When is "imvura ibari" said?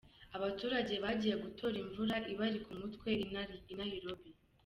1.83-2.59